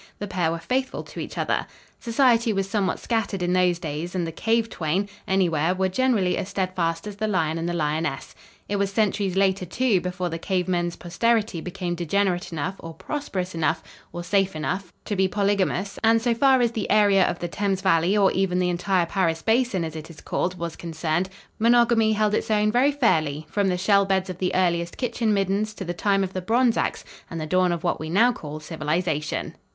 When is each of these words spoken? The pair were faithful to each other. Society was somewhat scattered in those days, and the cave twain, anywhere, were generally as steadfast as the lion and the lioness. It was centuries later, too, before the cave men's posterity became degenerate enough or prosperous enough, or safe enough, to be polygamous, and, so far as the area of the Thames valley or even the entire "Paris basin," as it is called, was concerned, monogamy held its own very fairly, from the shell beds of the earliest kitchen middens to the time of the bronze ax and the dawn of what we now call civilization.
The 0.17 0.25
pair 0.25 0.49
were 0.49 0.57
faithful 0.57 1.03
to 1.03 1.19
each 1.19 1.37
other. 1.37 1.67
Society 1.99 2.51
was 2.51 2.67
somewhat 2.67 2.97
scattered 2.97 3.43
in 3.43 3.53
those 3.53 3.77
days, 3.77 4.15
and 4.15 4.25
the 4.25 4.31
cave 4.31 4.67
twain, 4.67 5.07
anywhere, 5.27 5.75
were 5.75 5.89
generally 5.89 6.37
as 6.39 6.49
steadfast 6.49 7.05
as 7.05 7.17
the 7.17 7.27
lion 7.27 7.59
and 7.59 7.69
the 7.69 7.73
lioness. 7.75 8.33
It 8.67 8.77
was 8.77 8.91
centuries 8.91 9.35
later, 9.37 9.63
too, 9.63 10.01
before 10.01 10.29
the 10.29 10.39
cave 10.39 10.67
men's 10.67 10.95
posterity 10.95 11.61
became 11.61 11.93
degenerate 11.93 12.51
enough 12.51 12.77
or 12.79 12.95
prosperous 12.95 13.53
enough, 13.53 13.83
or 14.11 14.23
safe 14.23 14.55
enough, 14.55 14.91
to 15.05 15.15
be 15.15 15.27
polygamous, 15.27 15.99
and, 16.03 16.19
so 16.19 16.33
far 16.33 16.61
as 16.61 16.71
the 16.71 16.89
area 16.89 17.23
of 17.23 17.37
the 17.37 17.47
Thames 17.47 17.81
valley 17.81 18.17
or 18.17 18.31
even 18.31 18.57
the 18.57 18.69
entire 18.71 19.05
"Paris 19.05 19.43
basin," 19.43 19.83
as 19.83 19.95
it 19.95 20.09
is 20.09 20.19
called, 20.21 20.57
was 20.57 20.75
concerned, 20.75 21.29
monogamy 21.59 22.13
held 22.13 22.33
its 22.33 22.49
own 22.49 22.71
very 22.71 22.91
fairly, 22.91 23.45
from 23.51 23.67
the 23.67 23.77
shell 23.77 24.05
beds 24.05 24.31
of 24.31 24.39
the 24.39 24.55
earliest 24.55 24.97
kitchen 24.97 25.31
middens 25.31 25.75
to 25.75 25.85
the 25.85 25.93
time 25.93 26.23
of 26.23 26.33
the 26.33 26.41
bronze 26.41 26.75
ax 26.75 27.05
and 27.29 27.39
the 27.39 27.45
dawn 27.45 27.71
of 27.71 27.83
what 27.83 27.99
we 27.99 28.09
now 28.09 28.31
call 28.31 28.59
civilization. 28.59 29.53